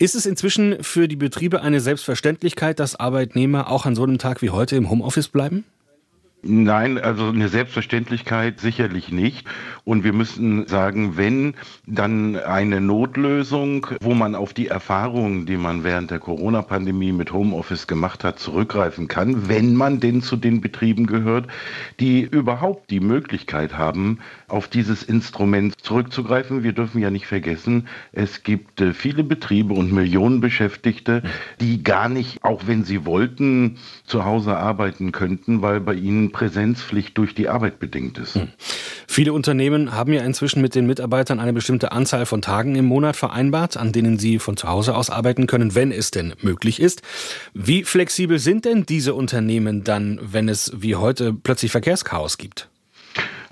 [0.00, 4.40] Ist es inzwischen für die Betriebe eine Selbstverständlichkeit, dass Arbeitnehmer auch an so einem Tag
[4.40, 5.64] wie heute im Homeoffice bleiben?
[6.42, 9.46] Nein, also eine Selbstverständlichkeit sicherlich nicht.
[9.84, 11.54] Und wir müssen sagen, wenn
[11.86, 17.86] dann eine Notlösung, wo man auf die Erfahrungen, die man während der Corona-Pandemie mit Homeoffice
[17.86, 21.46] gemacht hat, zurückgreifen kann, wenn man denn zu den Betrieben gehört,
[21.98, 26.62] die überhaupt die Möglichkeit haben, auf dieses Instrument zurückzugreifen.
[26.62, 31.22] Wir dürfen ja nicht vergessen, es gibt äh, viele Betriebe und Millionen Beschäftigte,
[31.60, 37.16] die gar nicht, auch wenn sie wollten, zu Hause arbeiten könnten, weil bei ihnen Präsenzpflicht
[37.18, 38.34] durch die Arbeit bedingt ist.
[38.34, 38.48] Hm.
[39.06, 43.16] Viele Unternehmen haben ja inzwischen mit den Mitarbeitern eine bestimmte Anzahl von Tagen im Monat
[43.16, 47.02] vereinbart, an denen sie von zu Hause aus arbeiten können, wenn es denn möglich ist.
[47.54, 52.68] Wie flexibel sind denn diese Unternehmen dann, wenn es wie heute plötzlich Verkehrschaos gibt?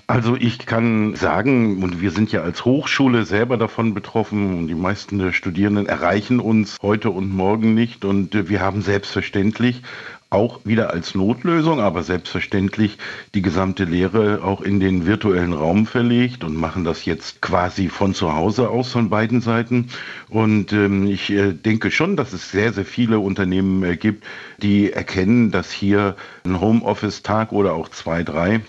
[0.09, 4.73] Also ich kann sagen, und wir sind ja als Hochschule selber davon betroffen, und die
[4.73, 8.03] meisten der Studierenden erreichen uns heute und morgen nicht.
[8.05, 9.83] Und wir haben selbstverständlich
[10.31, 12.97] auch wieder als Notlösung, aber selbstverständlich
[13.35, 18.15] die gesamte Lehre auch in den virtuellen Raum verlegt und machen das jetzt quasi von
[18.15, 19.89] zu Hause aus von beiden Seiten.
[20.27, 24.23] Und ähm, ich äh, denke schon, dass es sehr, sehr viele Unternehmen äh, gibt,
[24.57, 28.61] die erkennen, dass hier ein Homeoffice-Tag oder auch zwei, drei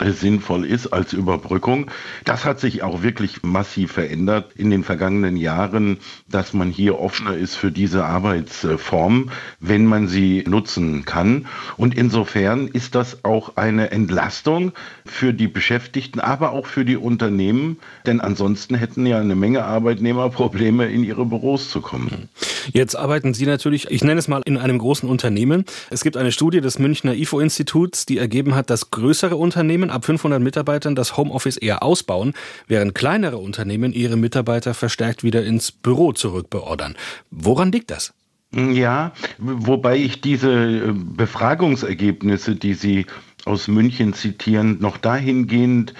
[0.00, 1.90] sinnvoll ist als Überbrückung.
[2.24, 7.34] Das hat sich auch wirklich massiv verändert in den vergangenen Jahren, dass man hier offener
[7.34, 11.46] ist für diese Arbeitsform, wenn man sie nutzen kann.
[11.76, 14.72] Und insofern ist das auch eine Entlastung
[15.04, 20.30] für die Beschäftigten, aber auch für die Unternehmen, denn ansonsten hätten ja eine Menge Arbeitnehmer
[20.30, 22.28] Probleme, in ihre Büros zu kommen.
[22.72, 25.64] Jetzt arbeiten Sie natürlich, ich nenne es mal, in einem großen Unternehmen.
[25.90, 30.40] Es gibt eine Studie des Münchner IFO-Instituts, die ergeben hat, dass größere Unternehmen ab 500
[30.40, 32.34] Mitarbeitern das Homeoffice eher ausbauen,
[32.66, 36.96] während kleinere Unternehmen ihre Mitarbeiter verstärkt wieder ins Büro zurückbeordern.
[37.30, 38.12] Woran liegt das?
[38.50, 43.06] Ja, wobei ich diese äh, Befragungsergebnisse, die Sie
[43.44, 45.94] aus München zitieren, noch dahingehend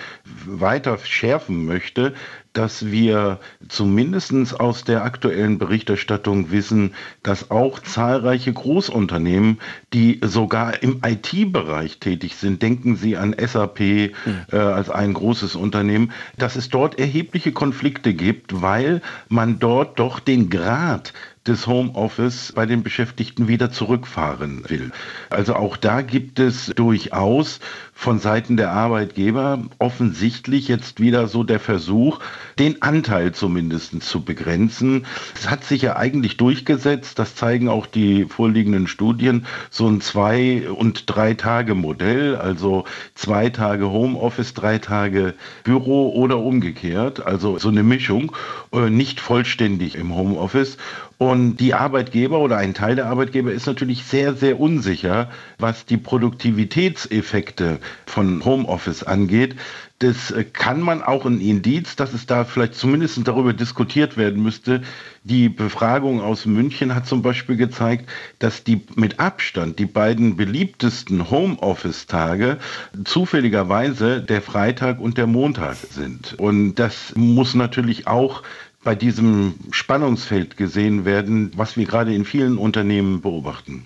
[0.46, 2.14] weiter schärfen möchte,
[2.52, 9.58] dass wir zumindest aus der aktuellen Berichterstattung wissen, dass auch zahlreiche Großunternehmen,
[9.92, 14.12] die sogar im IT-Bereich tätig sind, denken Sie an SAP äh,
[14.50, 20.50] als ein großes Unternehmen, dass es dort erhebliche Konflikte gibt, weil man dort doch den
[20.50, 21.12] Grad
[21.48, 24.92] des Homeoffice bei den Beschäftigten wieder zurückfahren will.
[25.30, 27.60] Also auch da gibt es durchaus
[27.94, 32.20] von Seiten der Arbeitgeber offensichtlich jetzt wieder so der Versuch,
[32.58, 35.04] den Anteil zumindest zu begrenzen.
[35.34, 40.70] Es hat sich ja eigentlich durchgesetzt, das zeigen auch die vorliegenden Studien, so ein Zwei-
[40.70, 42.84] und Drei-Tage-Modell, also
[43.14, 45.34] zwei Tage Homeoffice, drei Tage
[45.64, 48.32] Büro oder umgekehrt, also so eine Mischung,
[48.72, 50.76] äh, nicht vollständig im Homeoffice.
[51.18, 55.96] Und die Arbeitgeber oder ein Teil der Arbeitgeber ist natürlich sehr, sehr unsicher, was die
[55.96, 59.56] Produktivitätseffekte von Homeoffice angeht.
[59.98, 64.42] Das äh, kann man auch ein Indiz, dass es da vielleicht zumindest darüber diskutiert werden
[64.42, 64.82] müsste.
[65.24, 71.30] Die Befragung aus München hat zum Beispiel gezeigt, dass die mit Abstand die beiden beliebtesten
[71.30, 72.58] Homeoffice-Tage
[73.04, 76.34] zufälligerweise der Freitag und der Montag sind.
[76.38, 78.42] Und das muss natürlich auch
[78.88, 83.84] bei diesem Spannungsfeld gesehen werden, was wir gerade in vielen Unternehmen beobachten.